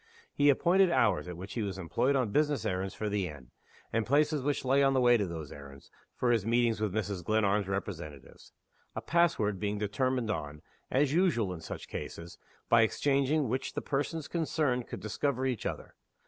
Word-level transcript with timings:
He 0.33 0.49
appointed 0.49 0.89
hours 0.89 1.27
at 1.27 1.37
which 1.37 1.53
he 1.53 1.61
was 1.61 1.77
employed 1.77 2.15
on 2.15 2.31
business 2.31 2.65
errands 2.65 2.95
for 2.95 3.07
the 3.07 3.27
inn, 3.27 3.51
and 3.93 4.03
places 4.03 4.41
which 4.41 4.65
lay 4.65 4.81
on 4.81 4.95
the 4.95 4.99
way 4.99 5.15
to 5.15 5.27
those 5.27 5.51
errands, 5.51 5.91
for 6.15 6.31
his 6.31 6.43
meetings 6.43 6.81
with 6.81 6.91
Mrs. 6.91 7.23
Glenarm's 7.23 7.67
representatives: 7.67 8.51
a 8.95 9.01
pass 9.03 9.37
word 9.37 9.59
being 9.59 9.77
determined 9.77 10.31
on, 10.31 10.63
as 10.89 11.13
usual 11.13 11.53
in 11.53 11.61
such 11.61 11.87
cases, 11.87 12.39
by 12.67 12.81
exchanging 12.81 13.47
which 13.47 13.73
the 13.73 13.81
persons 13.83 14.27
concerned 14.27 14.87
could 14.87 15.01
discover 15.01 15.45
each 15.45 15.67
other. 15.67 15.93